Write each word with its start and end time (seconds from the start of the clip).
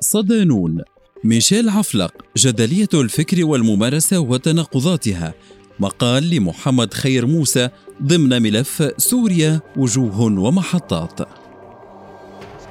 صدانون 0.00 0.82
ميشيل 1.24 1.68
عفلق 1.68 2.12
جدلية 2.36 2.88
الفكر 2.94 3.44
والممارسة 3.44 4.18
وتناقضاتها. 4.18 5.34
مقال 5.80 6.30
لمحمد 6.30 6.94
خير 6.94 7.26
موسى 7.26 7.68
ضمن 8.02 8.42
ملف 8.42 8.90
سوريا 8.96 9.60
وجوه 9.76 10.20
ومحطات. 10.20 11.28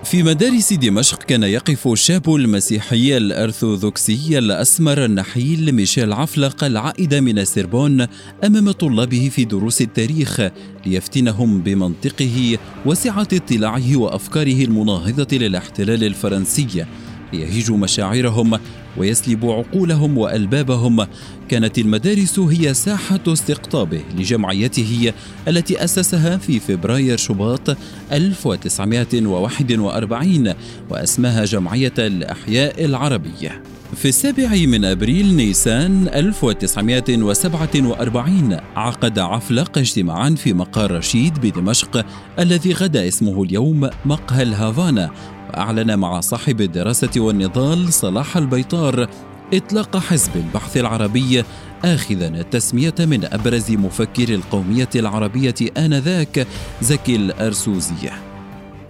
في 0.04 0.24
مدارس 0.24 0.74
دمشق 0.74 1.24
كان 1.24 1.44
يقف 1.44 1.88
الشاب 1.88 2.36
المسيحي 2.36 3.17
الأرثوذكسي 3.17 4.37
الأسمر 4.37 5.05
النحيل 5.05 5.71
ميشيل 5.71 6.13
عفلق 6.13 6.63
العائد 6.63 7.15
من 7.15 7.39
السربون 7.39 8.07
أمام 8.44 8.71
طلابه 8.71 9.29
في 9.33 9.46
دروس 9.46 9.81
التاريخ 9.81 10.41
ليفتنهم 10.85 11.62
بمنطقه 11.62 12.57
وسعة 12.85 13.28
اطلاعه 13.33 13.97
وأفكاره 13.97 14.63
المناهضة 14.63 15.37
للاحتلال 15.37 16.03
الفرنسي. 16.03 16.85
ليهيج 17.34 17.71
مشاعرهم 17.71 18.59
ويسلب 18.98 19.45
عقولهم 19.45 20.18
وألبابهم. 20.18 21.08
كانت 21.49 21.77
المدارس 21.77 22.40
هي 22.40 22.73
ساحة 22.73 23.20
استقطابه 23.27 24.02
لجمعيته 24.18 25.13
التي 25.48 25.84
أسسها 25.84 26.38
في 26.38 26.59
فبراير 26.59 27.18
شباط 27.18 27.77
1941 28.12 30.54
وأسماها 30.90 31.45
جمعية 31.45 31.94
الأحياء 31.99 32.85
العربية. 32.85 33.62
في 33.96 34.07
السابع 34.07 34.49
من 34.49 34.85
أبريل 34.85 35.35
نيسان 35.35 36.07
1947 36.07 38.57
عقد 38.76 39.20
عفلق 39.20 39.77
اجتماعا 39.77 40.30
في 40.30 40.54
مقر 40.54 40.91
رشيد 40.91 41.40
بدمشق 41.40 42.05
الذي 42.40 42.73
غدا 42.73 43.07
اسمه 43.07 43.44
اليوم 43.44 43.90
مقهى 44.05 44.44
الهافانا 44.44 45.12
وأعلن 45.50 46.00
مع 46.00 46.20
صاحب 46.20 46.62
الدراسة 46.62 47.10
والنضال 47.18 47.94
صلاح 47.94 48.38
البيطار 48.38 49.10
إطلاق 49.54 49.98
حزب 49.98 50.32
البحث 50.36 50.78
العربي 50.78 51.44
آخذا 51.85 52.27
التسمية 52.27 52.96
من 52.99 53.26
أبرز 53.26 53.71
مفكر 53.71 54.34
القومية 54.34 54.90
العربية 54.96 55.55
آنذاك 55.77 56.48
زكي 56.82 57.16
الأرسوزي. 57.16 58.10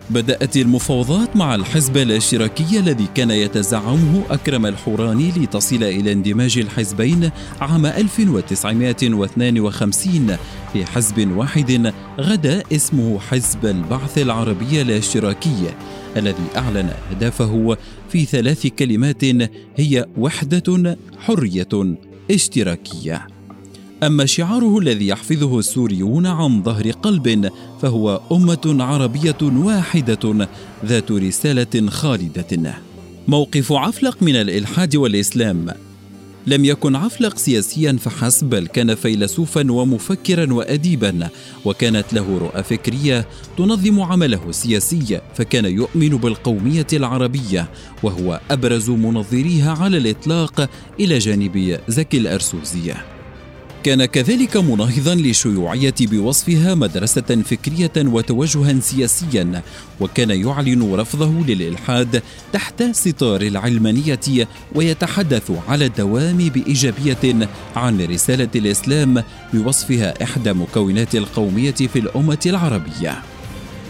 بدأت 0.09 0.58
المفاوضات 0.58 1.36
مع 1.36 1.56
الحزب 1.56 1.98
الاشتراكي 1.98 2.80
الذي 2.80 3.08
كان 3.16 3.31
يتزعمه 3.31 4.24
أكرم 4.30 4.66
الحوراني 4.66 5.31
لتصل 5.31 5.84
إلى 5.84 6.12
اندماج 6.12 6.58
الحزبين 6.58 7.30
عام 7.62 7.86
1952 7.86 10.38
في 10.74 10.86
حزب 10.86 11.38
واحد 11.38 11.94
غدا 12.20 12.64
اسمه 12.74 13.20
حزب 13.20 13.66
البعث 13.66 14.18
العربي 14.18 14.81
الاشتراكي. 14.81 15.74
الذي 16.18 16.48
أعلن 16.56 16.90
أهدافه 17.12 17.78
في 18.10 18.26
ثلاث 18.26 18.68
كلمات 18.68 19.23
هي 19.78 20.06
وحدة 20.18 20.98
حرية 21.20 21.98
اشتراكية. 22.32 23.28
أما 24.04 24.26
شعاره 24.26 24.80
الذي 24.80 25.08
يحفظه 25.08 25.59
السوريون 25.59 26.26
عن 26.26 26.64
ظهر 26.64 26.92
قلب 26.92 27.52
فهو 27.82 28.22
أمة 28.32 28.84
عربية 28.84 29.38
واحدة 29.42 30.48
ذات 30.86 31.12
رسالة 31.12 31.90
خالدة. 31.90 32.74
موقف 33.28 33.72
عفلق 33.72 34.24
من 34.24 34.36
الإلحاد 34.36 34.96
والإسلام. 34.96 35.87
لم 36.48 36.66
يكن 36.66 36.95
عفلق 36.95 37.38
سياسيا 37.38 37.98
فحسب 38.02 38.50
بل 38.50 38.67
كان 38.67 38.95
فيلسوفا 38.95 39.72
ومفكرا 39.72 40.53
واديبا 40.53 41.30
وكانت 41.66 42.14
له 42.14 42.38
رؤى 42.38 42.64
فكرية 42.64 43.28
تنظم 43.58 44.00
عمله 44.00 44.50
السياسي 44.50 45.22
فكان 45.36 45.66
يؤمن 45.66 46.09
بالقومية 46.09 46.88
العربية 46.94 47.70
وهو 48.03 48.40
أبرز 48.52 48.90
منظريها 48.90 49.78
على 49.80 49.98
الإطلاق 49.98 50.70
إلى 51.00 51.18
جانب 51.18 51.80
زكي 51.88 52.18
الارسوزيه 52.18 53.17
كان 53.88 54.06
كذلك 54.06 54.58
مناهضا 54.58 55.16
للشيوعية 55.16 55.94
بوصفها 56.02 56.75
مدرسة 56.75 57.22
فكرية 57.22 57.92
وتوجها 57.98 58.80
سياسيا 58.80 59.62
وكان 60.00 60.30
يعلن 60.30 60.94
رفضه 60.94 61.46
للإلحاد 61.48 62.22
تحت 62.53 62.84
ستار 62.84 63.42
العلمانية 63.42 64.47
ويتحدث 64.76 65.52
على 65.68 65.86
الدوام 65.86 66.38
بإيجابية 66.38 67.50
عن 67.76 68.02
رسالة 68.02 68.50
الإسلام 68.56 69.24
بوصفها 69.53 70.24
إحدى 70.24 70.53
مكونات 70.53 71.16
القومية 71.16 71.72
في 71.72 72.00
الأمة 72.00 72.40
العربية. 72.46 73.37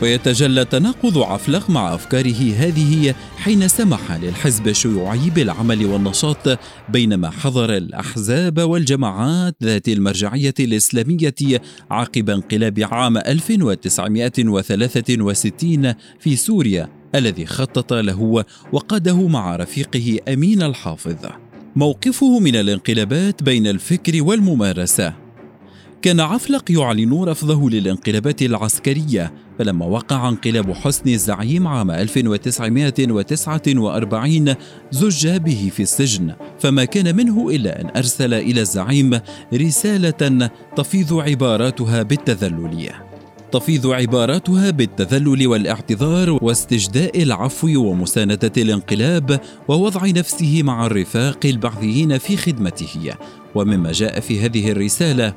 ويتجلى 0.01 0.65
تناقض 0.65 1.17
عفلق 1.17 1.69
مع 1.69 1.93
أفكاره 1.93 2.53
هذه 2.57 3.15
حين 3.37 3.67
سمح 3.67 4.11
للحزب 4.11 4.67
الشيوعي 4.67 5.29
بالعمل 5.29 5.85
والنشاط 5.85 6.59
بينما 6.89 7.29
حضر 7.29 7.77
الأحزاب 7.77 8.59
والجماعات 8.59 9.55
ذات 9.63 9.87
المرجعية 9.87 10.53
الإسلامية 10.59 11.35
عقب 11.91 12.29
انقلاب 12.29 12.87
عام 12.91 13.17
1963 13.17 15.93
في 16.19 16.35
سوريا 16.35 16.89
الذي 17.15 17.45
خطط 17.45 17.93
له 17.93 18.43
وقاده 18.71 19.27
مع 19.27 19.55
رفيقه 19.55 20.19
أمين 20.33 20.61
الحافظ. 20.61 21.15
موقفه 21.75 22.39
من 22.39 22.55
الانقلابات 22.55 23.43
بين 23.43 23.67
الفكر 23.67 24.23
والممارسة. 24.23 25.13
كان 26.01 26.19
عفلق 26.19 26.71
يعلن 26.71 27.23
رفضه 27.23 27.69
للانقلابات 27.69 28.41
العسكرية 28.41 29.46
فلما 29.59 29.85
وقع 29.85 30.29
انقلاب 30.29 30.71
حسني 30.71 31.13
الزعيم 31.13 31.67
عام 31.67 31.91
1949 31.91 34.55
زج 34.91 35.27
به 35.27 35.71
في 35.75 35.83
السجن. 35.83 36.33
فما 36.59 36.85
كان 36.85 37.15
منه 37.15 37.49
إلا 37.49 37.81
أن 37.81 37.89
أرسل 37.95 38.33
إلى 38.33 38.61
الزعيم 38.61 39.19
رسالة 39.53 40.49
تفيض 40.75 41.13
عباراتها 41.13 42.03
بالتذلل. 42.03 42.89
تفيض 43.51 43.87
عباراتها 43.87 44.69
بالتذلل 44.69 45.47
والاعتذار 45.47 46.39
واستجداء 46.41 47.23
العفو 47.23 47.67
ومساندة 47.67 48.51
الانقلاب 48.57 49.39
ووضع 49.67 50.05
نفسه 50.05 50.63
مع 50.63 50.85
الرفاق 50.85 51.39
البعثيين 51.45 52.17
في 52.17 52.37
خدمته. 52.37 53.13
ومما 53.55 53.91
جاء 53.91 54.19
في 54.19 54.45
هذه 54.45 54.71
الرسالة 54.71 55.33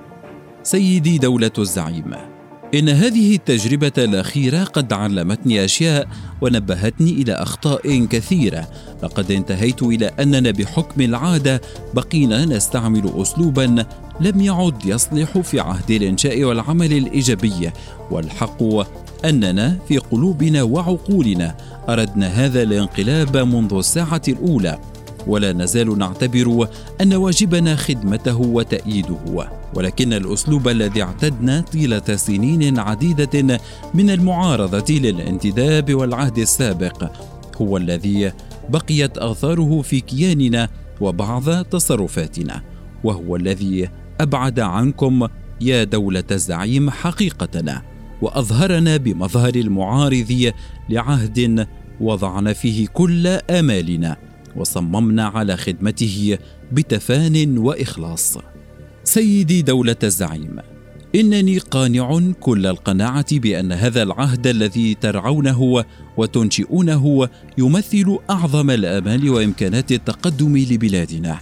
سيدي 0.62 1.18
دولة 1.18 1.52
الزعيم. 1.58 2.29
إن 2.74 2.88
هذه 2.88 3.34
التجربة 3.34 3.92
الأخيرة 3.98 4.64
قد 4.64 4.92
علمتني 4.92 5.64
أشياء 5.64 6.08
ونبهتني 6.40 7.10
إلى 7.10 7.32
أخطاء 7.32 8.04
كثيرة. 8.04 8.68
لقد 9.02 9.30
انتهيت 9.30 9.82
إلى 9.82 10.06
أننا 10.20 10.50
بحكم 10.50 11.00
العادة 11.00 11.60
بقينا 11.94 12.44
نستعمل 12.44 13.12
أسلوبا 13.16 13.86
لم 14.20 14.40
يعد 14.40 14.86
يصلح 14.86 15.38
في 15.38 15.60
عهد 15.60 15.90
الإنشاء 15.90 16.44
والعمل 16.44 16.92
الإيجابي. 16.92 17.70
والحق 18.10 18.62
أننا 19.24 19.78
في 19.88 19.98
قلوبنا 19.98 20.62
وعقولنا 20.62 21.56
أردنا 21.88 22.26
هذا 22.26 22.62
الانقلاب 22.62 23.36
منذ 23.36 23.74
الساعة 23.74 24.22
الأولى. 24.28 24.78
ولا 25.26 25.52
نزال 25.52 25.98
نعتبر 25.98 26.68
أن 27.00 27.14
واجبنا 27.14 27.76
خدمته 27.76 28.36
وتأييده. 28.36 29.59
ولكن 29.74 30.12
الأسلوب 30.12 30.68
الذي 30.68 31.02
اعتدنا 31.02 31.60
طيلة 31.60 32.16
سنين 32.16 32.78
عديدة 32.78 33.60
من 33.94 34.10
المعارضة 34.10 34.94
للانتداب 34.94 35.94
والعهد 35.94 36.38
السابق 36.38 37.10
هو 37.60 37.76
الذي 37.76 38.32
بقيت 38.68 39.18
آثاره 39.18 39.82
في 39.82 40.00
كياننا 40.00 40.68
وبعض 41.00 41.64
تصرفاتنا 41.64 42.62
وهو 43.04 43.36
الذي 43.36 43.88
أبعد 44.20 44.60
عنكم 44.60 45.28
يا 45.60 45.84
دولة 45.84 46.24
الزعيم 46.30 46.90
حقيقتنا 46.90 47.82
وأظهرنا 48.22 48.96
بمظهر 48.96 49.54
المعارض 49.54 50.52
لعهد 50.88 51.66
وضعنا 52.00 52.52
فيه 52.52 52.86
كل 52.86 53.26
آمالنا 53.26 54.16
وصممنا 54.56 55.24
على 55.24 55.56
خدمته 55.56 56.38
بتفان 56.72 57.58
وإخلاص. 57.58 58.38
سيدي 59.10 59.62
دولة 59.62 59.96
الزعيم 60.02 60.56
إنني 61.14 61.58
قانع 61.58 62.32
كل 62.40 62.66
القناعة 62.66 63.38
بأن 63.38 63.72
هذا 63.72 64.02
العهد 64.02 64.46
الذي 64.46 64.94
ترعونه 64.94 65.84
وتنشئونه 66.16 67.28
يمثل 67.58 68.18
أعظم 68.30 68.70
الآمال 68.70 69.30
وإمكانات 69.30 69.92
التقدم 69.92 70.56
لبلادنا. 70.56 71.40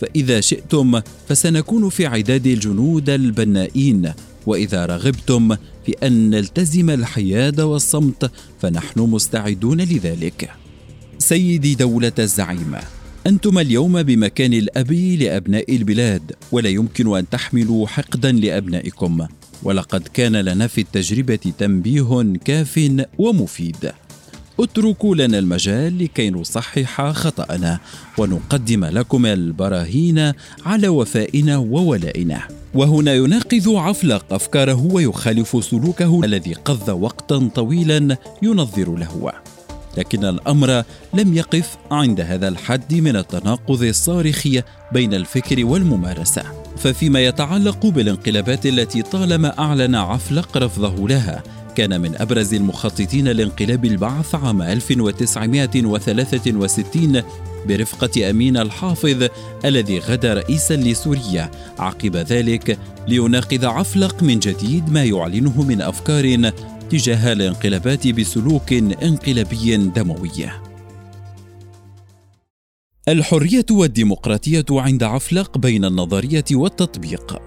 فإذا 0.00 0.40
شئتم 0.40 1.00
فسنكون 1.28 1.88
في 1.88 2.06
عداد 2.06 2.46
الجنود 2.46 3.10
البنائين 3.10 4.12
وإذا 4.46 4.86
رغبتم 4.86 5.56
في 5.86 5.92
أن 6.02 6.30
نلتزم 6.30 6.90
الحياد 6.90 7.60
والصمت 7.60 8.30
فنحن 8.60 9.00
مستعدون 9.00 9.80
لذلك. 9.80 10.50
سيدي 11.18 11.74
دولة 11.74 12.12
الزعيمة 12.18 12.99
أنتم 13.26 13.58
اليوم 13.58 14.02
بمكان 14.02 14.52
الأب 14.52 14.92
لأبناء 14.92 15.76
البلاد 15.76 16.32
ولا 16.52 16.68
يمكن 16.68 17.16
أن 17.16 17.28
تحملوا 17.28 17.86
حقدا 17.86 18.32
لأبنائكم. 18.32 19.26
ولقد 19.62 20.08
كان 20.14 20.36
لنا 20.36 20.66
في 20.66 20.80
التجربة 20.80 21.36
تنبيه 21.58 22.34
كاف 22.44 22.90
ومفيد. 23.18 23.92
اتركوا 24.60 25.16
لنا 25.16 25.38
المجال 25.38 25.98
لكي 25.98 26.30
نصحح 26.30 27.10
خطأنا 27.10 27.78
ونقدم 28.18 28.84
لكم 28.84 29.26
البراهين 29.26 30.32
على 30.66 30.88
وفائنا 30.88 31.56
وولائنا. 31.56 32.40
وهنا 32.74 33.14
يناقض 33.14 33.68
عفلق 33.68 34.32
أفكاره 34.32 34.86
ويخالف 34.92 35.64
سلوكه 35.64 36.24
الذي 36.24 36.52
قضى 36.52 36.92
وقتا 36.92 37.50
طويلا 37.54 38.16
ينظر 38.42 38.96
له. 38.96 39.32
لكن 39.98 40.24
الأمر 40.24 40.84
لم 41.14 41.34
يقف 41.34 41.76
عند 41.90 42.20
هذا 42.20 42.48
الحد 42.48 42.94
من 42.94 43.16
التناقض 43.16 43.82
الصارخ 43.82 44.48
بين 44.92 45.14
الفكر 45.14 45.64
والممارسة. 45.64 46.42
ففيما 46.76 47.20
يتعلق 47.20 47.86
بالانقلابات 47.86 48.66
التي 48.66 49.02
طالما 49.02 49.58
أعلن 49.58 49.94
عفلق 49.94 50.56
رفضه 50.56 51.08
لها 51.08 51.42
كان 51.76 52.00
من 52.00 52.16
أبرز 52.16 52.54
المخططين 52.54 53.28
لانقلاب 53.28 53.84
البعث 53.84 54.34
عام 54.34 54.62
1963 54.62 57.22
برفقة 57.68 58.30
أمين 58.30 58.56
الحافظ 58.56 59.28
الذي 59.64 59.98
غدا 59.98 60.34
رئيسا 60.34 60.74
لسوريا. 60.74 61.50
عقب 61.78 62.16
ذلك 62.16 62.78
ليناقض 63.08 63.64
عفلق 63.64 64.22
من 64.22 64.38
جديد 64.38 64.92
ما 64.92 65.04
يعلنه 65.04 65.62
من 65.62 65.80
أفكار 65.80 66.52
تجاه 66.90 67.32
الانقلابات 67.32 68.08
بسلوك 68.08 68.72
انقلابي 68.72 69.76
دموي. 69.76 70.30
الحرية 73.08 73.66
والديمقراطية 73.70 74.64
عند 74.70 75.02
عفلق 75.02 75.58
بين 75.58 75.84
النظرية 75.84 76.44
والتطبيق. 76.52 77.42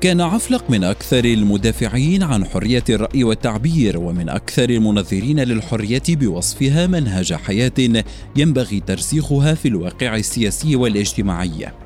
كان 0.00 0.20
عفلق 0.20 0.70
من 0.70 0.84
أكثر 0.84 1.24
المدافعين 1.24 2.22
عن 2.22 2.44
حرية 2.44 2.84
الرأي 2.90 3.24
والتعبير 3.24 3.98
ومن 3.98 4.28
أكثر 4.28 4.70
المنظرين 4.70 5.40
للحرية 5.40 6.02
بوصفها 6.08 6.86
منهج 6.86 7.34
حياة 7.34 8.04
ينبغي 8.36 8.80
ترسيخها 8.80 9.54
في 9.54 9.68
الواقع 9.68 10.16
السياسي 10.16 10.76
والاجتماعي. 10.76 11.85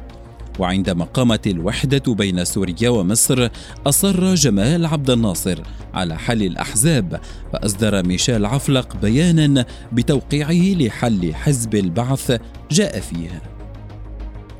وعندما 0.58 1.04
قامت 1.04 1.46
الوحدة 1.46 2.14
بين 2.14 2.44
سوريا 2.44 2.88
ومصر 2.88 3.48
أصر 3.86 4.34
جمال 4.34 4.86
عبد 4.86 5.10
الناصر 5.10 5.62
على 5.94 6.18
حل 6.18 6.42
الأحزاب 6.42 7.20
فأصدر 7.52 8.06
ميشيل 8.06 8.46
عفلق 8.46 8.96
بيانا 8.96 9.66
بتوقيعه 9.92 10.74
لحل 10.74 11.34
حزب 11.34 11.74
البعث 11.74 12.40
جاء 12.70 13.00
فيه. 13.00 13.42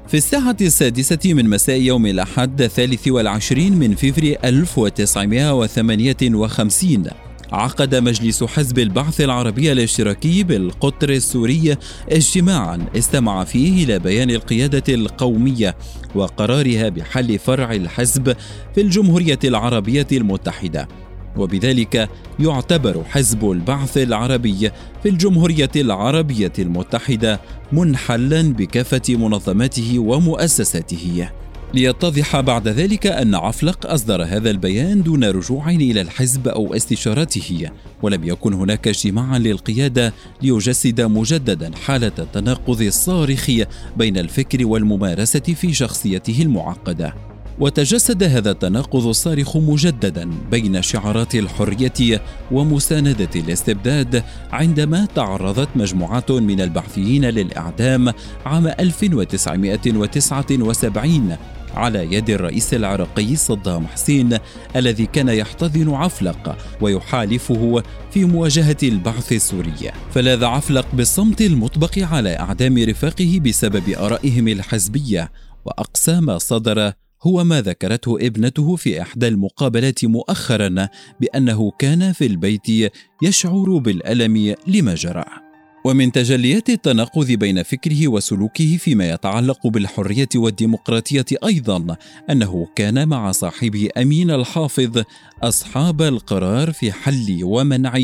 في 0.09 0.17
الساعة 0.17 0.57
السادسة 0.61 1.35
من 1.35 1.51
مساء 1.51 1.81
يوم 1.81 2.07
الأحد 2.07 2.63
الثالث 2.63 3.09
والعشرين 3.09 3.73
من 3.73 3.95
فبراير 3.95 4.39
1958 4.45 7.30
عقد 7.53 7.95
مجلس 7.95 8.45
حزب 8.45 8.79
البعث 8.79 9.21
العربي 9.21 9.73
الاشتراكي 9.73 10.43
بالقطر 10.43 11.11
السوري 11.11 11.77
اجتماعا 12.09 12.87
استمع 12.97 13.45
فيه 13.45 13.85
إلى 13.85 13.99
بيان 13.99 14.31
القيادة 14.31 14.95
القومية 14.95 15.77
وقرارها 16.15 16.89
بحل 16.89 17.39
فرع 17.39 17.73
الحزب 17.73 18.37
في 18.75 18.81
الجمهورية 18.81 19.39
العربية 19.45 20.07
المتحدة. 20.13 20.89
وبذلك 21.37 22.11
يعتبر 22.41 23.05
حزب 23.05 23.51
البعث 23.51 23.99
العربي 23.99 24.71
في 25.03 25.09
الجمهورية 25.09 25.71
العربية 25.77 26.53
المتحدة 26.59 27.41
منحلا 27.73 28.43
بكافة 28.43 29.17
منظماته 29.17 29.99
ومؤسساته. 29.99 31.31
ليتضح 31.75 32.41
بعد 32.41 32.69
ذلك 32.69 33.07
أن 33.07 33.35
عفلق 33.35 33.87
أصدر 33.87 34.23
هذا 34.23 34.51
البيان 34.51 35.03
دون 35.03 35.25
رجوع 35.25 35.71
إلى 35.71 36.01
الحزب 36.01 36.49
أو 36.49 36.75
استشارته 36.75 37.71
ولم 38.03 38.25
يكن 38.25 38.55
هناك 38.55 38.89
اجتماعا 38.89 39.39
للقيادة 39.39 40.13
ليجسد 40.43 41.01
مجددا 41.01 41.71
حالة 41.77 42.13
التناقض 42.19 42.83
الصارخ 42.83 43.51
بين 43.97 44.19
الفكر 44.19 44.67
والممارسة 44.67 45.41
في 45.41 45.75
شخصيته 45.75 46.43
المعقدة. 46.43 47.15
وتجسد 47.61 48.23
هذا 48.23 48.51
التناقض 48.51 49.07
الصارخ 49.07 49.57
مجددا 49.57 50.31
بين 50.51 50.83
شعارات 50.83 51.35
الحرية 51.35 52.23
ومساندة 52.53 53.29
الاستبداد 53.37 54.23
عندما 54.53 55.09
تعرضت 55.15 55.69
مجموعات 55.75 56.31
من 56.31 56.61
البعثيين 56.61 57.25
للإعدام 57.25 58.13
عام 58.47 58.67
1979 58.67 61.37
على 61.75 62.15
يد 62.15 62.31
الرئيس 62.31 62.75
العراقي 62.75 63.37
صدام 63.37 63.87
حسين 63.87 64.39
الذي 64.77 65.07
كان 65.07 65.29
يحتضن 65.29 65.95
عفلق 65.95 66.57
ويحالفه 66.81 67.83
في 68.11 68.25
مواجهة 68.25 68.77
البعث 68.83 69.33
السوري. 69.33 69.93
فلاذ 70.11 70.45
عفلق 70.45 70.87
بالصمت 70.93 71.41
المطبق 71.41 71.99
على 71.99 72.39
أعدام 72.39 72.79
رفاقه 72.79 73.41
بسبب 73.45 73.89
آرائهم 73.89 74.49
الحزبية 74.49 75.33
واقصى 75.65 76.21
ما 76.21 76.39
صدر 76.39 76.93
هو 77.23 77.45
ما 77.45 77.61
ذكرته 77.61 78.17
ابنته 78.21 78.77
في 78.77 79.03
إحدى 79.03 79.29
المقابلات 79.29 80.05
مؤخرا 80.05 80.89
بأنه 81.21 81.73
كان 81.79 82.13
في 82.13 82.27
البيت 82.27 82.93
يشعر 83.23 83.79
بالألم 83.79 84.55
لما 84.67 84.95
جرى. 84.95 85.50
ومن 85.85 86.13
تجليات 86.13 86.71
التناقض 86.71 87.27
بين 87.27 87.63
فكره 87.63 88.09
وسلوكه 88.09 88.77
فيما 88.77 89.11
يتعلق 89.11 89.67
بالحرية 89.67 90.29
والديمقراطية 90.37 91.25
أيضا 91.45 91.97
أنه 92.31 92.69
كان 92.77 93.09
مع 93.09 93.33
صاحبه 93.33 93.89
أمين 93.97 94.31
الحافظ 94.31 95.03
أصحاب 95.43 96.03
القرار 96.03 96.73
في 96.73 96.93
حل 96.93 97.39
ومنع 97.43 97.99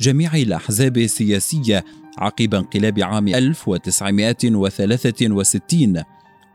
جميع 0.00 0.34
الأحزاب 0.34 0.96
السياسية 0.96 1.84
عقب 2.18 2.54
انقلاب 2.54 3.00
عام 3.00 3.28
1963 3.28 6.02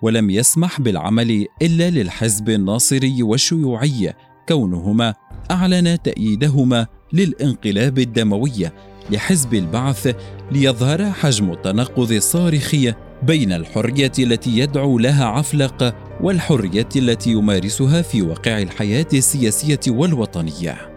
ولم 0.01 0.29
يسمح 0.29 0.81
بالعمل 0.81 1.45
إلا 1.61 1.89
للحزب 1.89 2.49
الناصري 2.49 3.23
والشيوعي 3.23 4.13
كونهما 4.49 5.13
أعلن 5.51 6.01
تأييدهما 6.01 6.87
للانقلاب 7.13 7.99
الدموي. 7.99 8.69
لحزب 9.11 9.53
البعث 9.53 10.15
ليظهر 10.51 11.11
حجم 11.11 11.51
التناقض 11.51 12.11
الصارخ 12.11 12.75
بين 13.23 13.51
الحرية 13.51 14.11
التي 14.19 14.57
يدعو 14.57 14.99
لها 14.99 15.25
عفلق 15.25 15.95
والحرية 16.21 16.89
التي 16.95 17.31
يمارسها 17.31 18.01
في 18.01 18.21
واقع 18.21 18.61
الحياة 18.61 19.07
السياسية 19.13 19.79
والوطنية. 19.87 20.95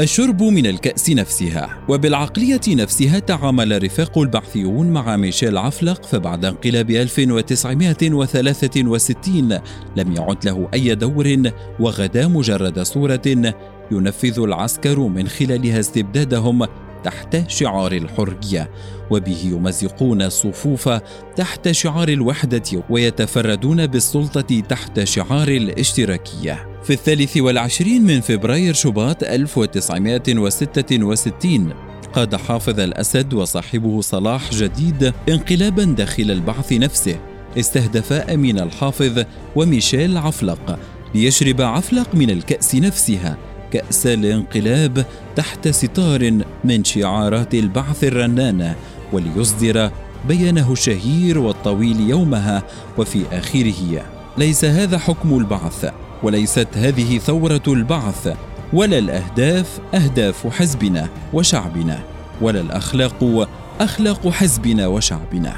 الشرب 0.00 0.42
من 0.42 0.66
الكأس 0.66 1.10
نفسها 1.10 1.78
وبالعقلية 1.88 2.60
نفسها 2.68 3.18
تعامل 3.18 3.84
رفاق 3.84 4.18
البعثيون 4.18 4.90
مع 4.90 5.16
ميشيل 5.16 5.58
عفلق 5.58 6.04
فبعد 6.04 6.44
انقلاب 6.44 6.90
1963 6.90 9.58
لم 9.96 10.12
يعد 10.16 10.44
له 10.44 10.68
أي 10.74 10.94
دور 10.94 11.36
وغدا 11.80 12.28
مجرد 12.28 12.80
صورة 12.80 13.54
ينفذ 13.90 14.40
العسكر 14.40 15.00
من 15.00 15.28
خلالها 15.28 15.80
استبدادهم 15.80 16.66
تحت 17.04 17.50
شعار 17.50 17.92
الحرية 17.92 18.70
وبه 19.10 19.38
يمزقون 19.44 20.22
الصفوف 20.22 20.88
تحت 21.36 21.70
شعار 21.70 22.08
الوحدة 22.08 22.84
ويتفردون 22.90 23.86
بالسلطة 23.86 24.60
تحت 24.60 25.04
شعار 25.04 25.48
الاشتراكية. 25.48 26.68
في 26.84 26.92
الثالث 26.92 27.36
والعشرين 27.36 28.02
من 28.02 28.20
فبراير 28.20 28.74
شباط 28.74 29.22
1966 29.22 31.72
قاد 32.12 32.36
حافظ 32.36 32.80
الأسد 32.80 33.34
وصاحبه 33.34 34.00
صلاح 34.00 34.50
جديد 34.50 35.12
انقلابا 35.28 35.84
داخل 35.84 36.30
البعث 36.30 36.72
نفسه. 36.72 37.16
استهدف 37.58 38.12
أمين 38.12 38.58
الحافظ 38.58 39.24
وميشيل 39.56 40.16
عفلق 40.16 40.78
ليشرب 41.14 41.60
عفلق 41.60 42.14
من 42.14 42.30
الكأس 42.30 42.74
نفسها. 42.74 43.36
كأس 43.72 44.06
الانقلاب 44.06 45.06
تحت 45.36 45.68
ستار 45.68 46.38
من 46.64 46.84
شعارات 46.84 47.54
البعث 47.54 48.04
الرنانة 48.04 48.74
وليصدر 49.12 49.90
بيانه 50.28 50.72
الشهير 50.72 51.38
والطويل 51.38 52.00
يومها 52.00 52.62
وفي 52.98 53.22
آخره. 53.32 54.02
ليس 54.38 54.64
هذا 54.64 54.98
حكم 54.98 55.38
البعث 55.38 55.92
وليست 56.22 56.68
هذه 56.74 57.18
ثورة 57.18 57.62
البعث 57.68 58.36
ولا 58.72 58.98
الأهداف 58.98 59.78
أهداف 59.94 60.46
حزبنا 60.46 61.08
وشعبنا 61.32 61.98
ولا 62.40 62.60
الأخلاق 62.60 63.48
أخلاق 63.80 64.28
حزبنا 64.28 64.86
وشعبنا. 64.86 65.54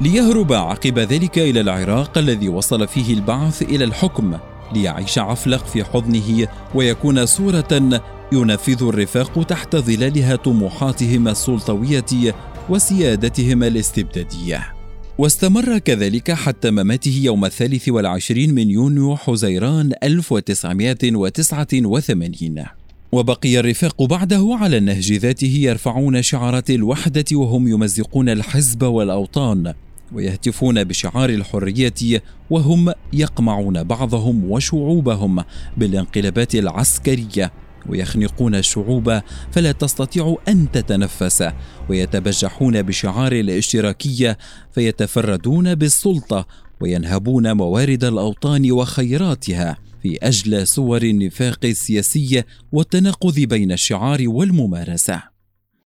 ليهرب 0.00 0.52
عقب 0.52 0.98
ذلك 0.98 1.38
إلى 1.38 1.60
العراق 1.60 2.18
الذي 2.18 2.48
وصل 2.48 2.88
فيه 2.88 3.14
البعث 3.14 3.62
إلى 3.62 3.84
الحكم 3.84 4.36
ليعيش 4.74 5.18
عفلق 5.18 5.66
في 5.66 5.84
حضنه 5.84 6.48
ويكون 6.74 7.26
صورة 7.26 8.00
ينفذ 8.32 8.82
الرفاق 8.82 9.42
تحت 9.42 9.76
ظلالها 9.76 10.36
طموحاتهم 10.36 11.28
السلطوية 11.28 12.34
وسيادتهم 12.68 13.62
الاستبدادية. 13.62 14.74
واستمر 15.18 15.78
كذلك 15.78 16.30
حتى 16.30 16.70
مماته 16.70 17.20
يوم 17.24 17.44
الثالث 17.44 17.88
والعشرين 17.88 18.54
من 18.54 18.70
يونيو 18.70 19.16
حزيران 19.16 19.92
1989 20.02 22.64
وبقي 23.12 23.58
الرفاق 23.58 24.02
بعده 24.02 24.56
على 24.60 24.76
النهج 24.76 25.12
ذاته 25.12 25.58
يرفعون 25.60 26.22
شعارات 26.22 26.70
الوحدة 26.70 27.24
وهم 27.32 27.68
يمزقون 27.68 28.28
الحزب 28.28 28.82
والأوطان 28.82 29.74
ويهتفون 30.12 30.84
بشعار 30.84 31.30
الحرية 31.30 32.22
وهم 32.50 32.92
يقمعون 33.12 33.82
بعضهم 33.82 34.50
وشعوبهم 34.50 35.44
بالانقلابات 35.76 36.54
العسكرية 36.54 37.52
ويخنقون 37.88 38.54
الشعوب 38.54 39.20
فلا 39.52 39.72
تستطيع 39.72 40.36
أن 40.48 40.70
تتنفس 40.70 41.48
ويتبجحون 41.90 42.82
بشعار 42.82 43.32
الاشتراكية 43.32 44.38
فيتفردون 44.72 45.74
بالسلطة 45.74 46.46
وينهبون 46.80 47.52
موارد 47.52 48.04
الأوطان 48.04 48.72
وخيراتها 48.72 49.76
في 50.02 50.18
أجل 50.22 50.66
صور 50.66 51.02
النفاق 51.02 51.58
السياسي 51.64 52.42
والتناقض 52.72 53.40
بين 53.40 53.72
الشعار 53.72 54.18
والممارسة. 54.26 55.33